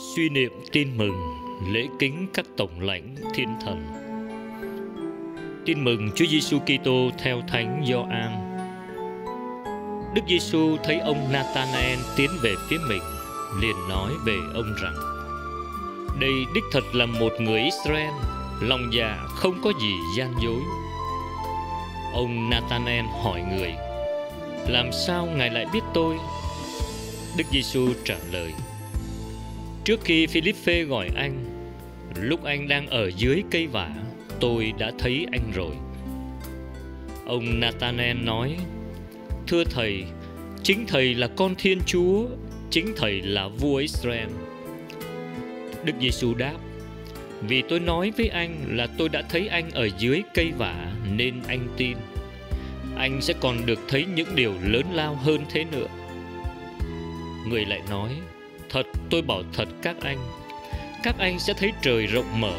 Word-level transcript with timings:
Suy 0.00 0.28
niệm 0.28 0.52
tin 0.72 0.96
mừng 0.96 1.34
lễ 1.68 1.88
kính 1.98 2.26
các 2.34 2.46
tổng 2.56 2.80
lãnh 2.80 3.14
thiên 3.34 3.48
thần. 3.60 3.86
Tin 5.66 5.84
mừng 5.84 6.10
Chúa 6.16 6.24
Giêsu 6.26 6.58
Kitô 6.58 7.10
theo 7.18 7.40
Thánh 7.48 7.84
Gioan. 7.88 8.56
Đức 10.14 10.22
Giêsu 10.28 10.76
thấy 10.84 10.98
ông 10.98 11.32
Nathanael 11.32 11.98
tiến 12.16 12.30
về 12.42 12.54
phía 12.68 12.78
mình, 12.88 13.02
liền 13.60 13.76
nói 13.88 14.12
về 14.26 14.36
ông 14.54 14.74
rằng: 14.82 14.94
Đây 16.20 16.32
đích 16.54 16.64
thật 16.72 16.94
là 16.94 17.06
một 17.06 17.32
người 17.40 17.60
Israel, 17.60 18.12
lòng 18.60 18.90
dạ 18.92 19.18
không 19.28 19.60
có 19.64 19.72
gì 19.80 19.94
gian 20.16 20.34
dối. 20.42 20.60
Ông 22.14 22.50
Nathanael 22.50 23.04
hỏi 23.22 23.42
người: 23.42 23.74
Làm 24.68 24.92
sao 25.06 25.26
ngài 25.26 25.50
lại 25.50 25.66
biết 25.72 25.82
tôi? 25.94 26.16
Đức 27.36 27.44
Giêsu 27.52 27.88
trả 28.04 28.16
lời: 28.32 28.52
Trước 29.84 30.00
khi 30.04 30.26
Philippe 30.26 30.82
gọi 30.82 31.10
anh, 31.16 31.44
lúc 32.20 32.44
anh 32.44 32.68
đang 32.68 32.86
ở 32.86 33.10
dưới 33.16 33.42
cây 33.50 33.66
vả, 33.66 33.90
tôi 34.40 34.72
đã 34.78 34.92
thấy 34.98 35.26
anh 35.32 35.52
rồi. 35.54 35.74
Ông 37.26 37.60
Nathanael 37.60 38.16
nói: 38.16 38.56
Thưa 39.46 39.64
thầy, 39.64 40.04
chính 40.62 40.84
thầy 40.86 41.14
là 41.14 41.26
con 41.26 41.54
Thiên 41.54 41.80
Chúa, 41.86 42.26
chính 42.70 42.92
thầy 42.96 43.22
là 43.22 43.48
vua 43.48 43.76
Israel. 43.76 44.28
Đức 45.84 45.92
Giêsu 46.00 46.34
đáp: 46.34 46.56
Vì 47.48 47.62
tôi 47.68 47.80
nói 47.80 48.12
với 48.16 48.28
anh 48.28 48.64
là 48.68 48.86
tôi 48.98 49.08
đã 49.08 49.22
thấy 49.22 49.48
anh 49.48 49.70
ở 49.70 49.88
dưới 49.98 50.22
cây 50.34 50.52
vả 50.58 50.92
nên 51.16 51.34
anh 51.48 51.68
tin. 51.76 51.96
Anh 52.96 53.22
sẽ 53.22 53.34
còn 53.40 53.66
được 53.66 53.78
thấy 53.88 54.04
những 54.14 54.28
điều 54.34 54.54
lớn 54.62 54.84
lao 54.92 55.14
hơn 55.14 55.40
thế 55.50 55.64
nữa. 55.72 55.86
Người 57.48 57.64
lại 57.64 57.80
nói: 57.90 58.10
Thật 58.70 58.86
tôi 59.10 59.22
bảo 59.22 59.42
thật 59.52 59.68
các 59.82 59.96
anh 60.00 60.18
Các 61.02 61.14
anh 61.18 61.38
sẽ 61.38 61.52
thấy 61.52 61.72
trời 61.82 62.06
rộng 62.06 62.40
mở 62.40 62.58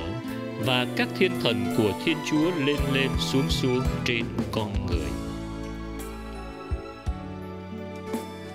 Và 0.65 0.87
các 0.95 1.07
thiên 1.19 1.31
thần 1.43 1.65
của 1.77 1.93
Thiên 2.05 2.17
Chúa 2.31 2.51
lên 2.65 2.77
lên 2.93 3.09
xuống 3.19 3.49
xuống 3.49 3.81
trên 4.05 4.23
con 4.51 4.87
người 4.87 5.07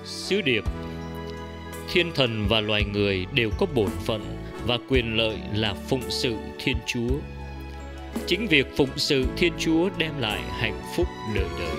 Sứ 0.05 0.43
điệp 0.43 0.65
Thiên 1.93 2.13
thần 2.15 2.47
và 2.49 2.61
loài 2.61 2.85
người 2.85 3.27
đều 3.35 3.51
có 3.59 3.67
bổn 3.75 3.91
phận 4.05 4.37
và 4.67 4.79
quyền 4.89 5.17
lợi 5.17 5.39
là 5.55 5.75
phụng 5.75 6.03
sự 6.09 6.37
Thiên 6.59 6.77
Chúa. 6.87 7.11
Chính 8.27 8.47
việc 8.47 8.67
phụng 8.77 8.91
sự 8.97 9.25
Thiên 9.37 9.53
Chúa 9.59 9.89
đem 9.99 10.13
lại 10.19 10.41
hạnh 10.51 10.81
phúc 10.97 11.07
đời 11.35 11.47
đời. 11.59 11.77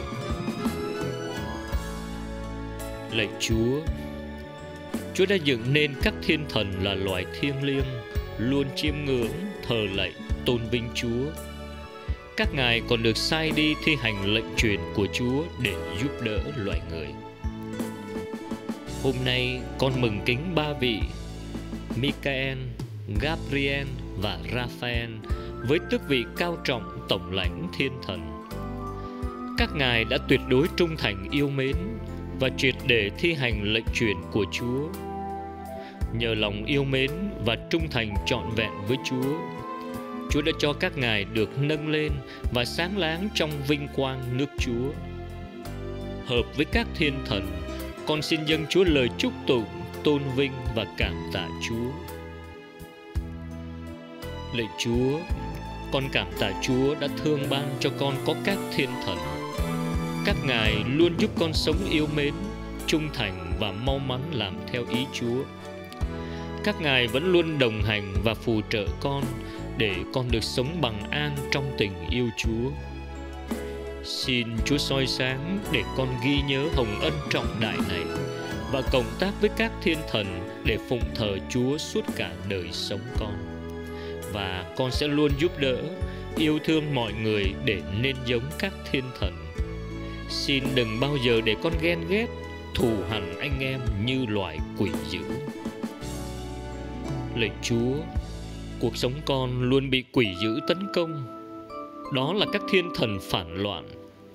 Lạy 3.12 3.28
Chúa, 3.40 3.82
Chúa 5.18 5.26
đã 5.26 5.36
dựng 5.36 5.74
nên 5.74 5.92
các 6.02 6.14
thiên 6.22 6.46
thần 6.50 6.74
là 6.84 6.94
loài 6.94 7.26
thiêng 7.40 7.64
liêng, 7.64 7.86
luôn 8.38 8.68
chiêm 8.76 8.94
ngưỡng, 9.06 9.32
thờ 9.68 9.86
lạy, 9.96 10.12
tôn 10.46 10.60
vinh 10.72 10.90
Chúa. 10.96 11.26
Các 12.38 12.54
ngài 12.54 12.82
còn 12.90 13.04
được 13.04 13.18
sai 13.18 13.52
đi 13.56 13.76
thi 13.86 13.96
hành 14.02 14.34
lệnh 14.34 14.46
truyền 14.58 14.80
của 14.96 15.08
Chúa 15.14 15.44
để 15.64 15.74
giúp 16.02 16.12
đỡ 16.24 16.40
loài 16.56 16.82
người. 16.90 17.08
Hôm 19.04 19.16
nay 19.26 19.62
con 19.78 20.02
mừng 20.02 20.20
kính 20.26 20.56
ba 20.56 20.74
vị 20.74 21.00
Michael, 22.02 22.58
Gabriel 23.22 23.88
và 24.22 24.40
Raphael 24.54 25.10
với 25.68 25.80
tước 25.92 26.02
vị 26.10 26.26
cao 26.38 26.58
trọng 26.64 27.06
tổng 27.10 27.32
lãnh 27.32 27.68
thiên 27.78 27.92
thần. 28.08 28.48
Các 29.58 29.70
ngài 29.76 30.04
đã 30.04 30.18
tuyệt 30.30 30.42
đối 30.50 30.68
trung 30.76 30.96
thành 30.98 31.28
yêu 31.32 31.50
mến 31.50 31.76
và 32.40 32.50
triệt 32.58 32.76
để 32.88 33.12
thi 33.18 33.34
hành 33.34 33.74
lệnh 33.74 33.86
truyền 33.94 34.18
của 34.32 34.46
Chúa 34.52 35.07
nhờ 36.14 36.34
lòng 36.34 36.66
yêu 36.66 36.84
mến 36.84 37.12
và 37.46 37.56
trung 37.70 37.88
thành 37.92 38.14
trọn 38.26 38.44
vẹn 38.56 38.72
với 38.88 38.98
Chúa. 39.06 39.38
Chúa 40.32 40.42
đã 40.42 40.52
cho 40.60 40.74
các 40.74 40.98
ngài 40.98 41.26
được 41.26 41.50
nâng 41.62 41.88
lên 41.88 42.12
và 42.54 42.66
sáng 42.66 42.98
láng 42.98 43.30
trong 43.36 43.52
vinh 43.68 43.88
quang 43.96 44.38
nước 44.38 44.50
Chúa. 44.60 44.92
Hợp 46.26 46.44
với 46.56 46.66
các 46.66 46.88
thiên 46.96 47.14
thần, 47.26 47.48
con 48.08 48.22
xin 48.22 48.46
dâng 48.46 48.66
Chúa 48.70 48.84
lời 48.84 49.10
chúc 49.18 49.34
tụng, 49.48 49.66
tôn 50.04 50.22
vinh 50.36 50.52
và 50.76 50.86
cảm 50.98 51.14
tạ 51.34 51.48
Chúa. 51.70 51.92
Lạy 54.54 54.68
Chúa, 54.78 55.20
con 55.92 56.04
cảm 56.12 56.28
tạ 56.40 56.52
Chúa 56.62 56.96
đã 56.96 57.08
thương 57.24 57.40
ban 57.50 57.70
cho 57.80 57.90
con 58.00 58.14
có 58.26 58.36
các 58.44 58.58
thiên 58.76 58.90
thần. 59.06 59.18
Các 60.26 60.36
ngài 60.46 60.76
luôn 60.88 61.14
giúp 61.18 61.32
con 61.40 61.54
sống 61.54 61.78
yêu 61.92 62.08
mến, 62.16 62.34
trung 62.88 63.10
thành 63.14 63.54
và 63.60 63.72
mau 63.72 64.00
mắn 64.00 64.22
làm 64.32 64.54
theo 64.72 64.84
ý 64.90 65.06
Chúa 65.14 65.44
các 66.68 66.82
ngài 66.82 67.08
vẫn 67.08 67.32
luôn 67.32 67.60
đồng 67.60 67.82
hành 67.82 68.14
và 68.24 68.34
phù 68.34 68.62
trợ 68.70 68.86
con 69.00 69.24
để 69.78 69.96
con 70.14 70.32
được 70.32 70.44
sống 70.44 70.82
bằng 70.82 71.12
an 71.12 71.36
trong 71.52 71.76
tình 71.78 71.92
yêu 72.10 72.30
Chúa. 72.38 72.72
Xin 74.04 74.48
Chúa 74.66 74.78
soi 74.78 75.08
sáng 75.08 75.60
để 75.72 75.84
con 75.98 76.08
ghi 76.24 76.42
nhớ 76.48 76.68
hồng 76.76 77.00
ân 77.02 77.14
trọng 77.30 77.56
đại 77.60 77.78
này 77.90 78.02
và 78.72 78.82
cộng 78.92 79.06
tác 79.20 79.32
với 79.42 79.50
các 79.58 79.72
thiên 79.84 79.98
thần 80.12 80.26
để 80.66 80.78
phụng 80.90 81.04
thờ 81.16 81.38
Chúa 81.50 81.78
suốt 81.78 82.02
cả 82.16 82.32
đời 82.50 82.68
sống 82.72 83.02
con. 83.20 83.34
Và 84.34 84.74
con 84.78 84.92
sẽ 84.92 85.08
luôn 85.08 85.32
giúp 85.40 85.60
đỡ, 85.60 85.78
yêu 86.38 86.60
thương 86.64 86.96
mọi 86.96 87.14
người 87.14 87.54
để 87.66 87.82
nên 88.02 88.16
giống 88.26 88.44
các 88.60 88.74
thiên 88.92 89.04
thần. 89.20 89.34
Xin 90.30 90.64
đừng 90.76 91.00
bao 91.00 91.18
giờ 91.26 91.42
để 91.46 91.56
con 91.64 91.74
ghen 91.82 92.00
ghét, 92.10 92.28
thù 92.76 92.90
hằn 93.10 93.40
anh 93.40 93.60
em 93.60 93.80
như 94.06 94.26
loài 94.26 94.60
quỷ 94.78 94.90
dữ. 95.10 95.20
Lạy 97.40 97.52
Chúa, 97.62 97.94
cuộc 98.80 98.98
sống 98.98 99.14
con 99.26 99.62
luôn 99.62 99.90
bị 99.90 100.04
quỷ 100.14 100.28
dữ 100.42 100.60
tấn 100.68 100.88
công. 100.94 101.24
Đó 102.14 102.34
là 102.34 102.46
các 102.54 102.62
thiên 102.72 102.90
thần 102.96 103.20
phản 103.22 103.56
loạn, 103.64 103.90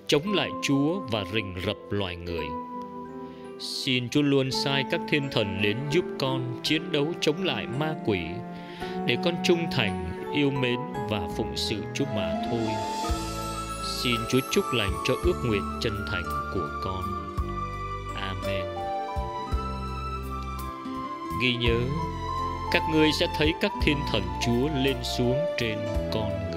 chống 0.07 0.33
lại 0.35 0.51
Chúa 0.63 1.01
và 1.11 1.25
rình 1.35 1.55
rập 1.67 1.77
loài 1.91 2.17
người. 2.17 2.45
Xin 3.59 4.09
Chúa 4.09 4.23
luôn 4.23 4.51
sai 4.51 4.85
các 4.91 5.01
thiên 5.09 5.29
thần 5.33 5.62
đến 5.62 5.77
giúp 5.91 6.05
con 6.19 6.61
chiến 6.62 6.93
đấu 6.93 7.12
chống 7.21 7.45
lại 7.45 7.67
ma 7.79 7.95
quỷ, 8.07 8.21
để 9.07 9.17
con 9.25 9.35
trung 9.45 9.67
thành, 9.73 10.12
yêu 10.35 10.51
mến 10.51 10.79
và 11.11 11.21
phụng 11.37 11.53
sự 11.57 11.83
Chúa 11.95 12.05
mà 12.17 12.33
thôi. 12.51 12.69
Xin 14.03 14.17
Chúa 14.31 14.41
chúc 14.51 14.65
lành 14.75 14.93
cho 15.09 15.15
ước 15.25 15.37
nguyện 15.45 15.62
chân 15.81 15.93
thành 16.11 16.25
của 16.55 16.69
con. 16.85 17.03
Amen. 18.17 18.65
Ghi 21.43 21.55
nhớ 21.55 21.79
các 22.72 22.83
ngươi 22.91 23.12
sẽ 23.12 23.27
thấy 23.37 23.55
các 23.60 23.72
thiên 23.83 23.97
thần 24.12 24.22
Chúa 24.41 24.69
lên 24.84 24.97
xuống 25.03 25.37
trên 25.59 25.78
con 26.12 26.52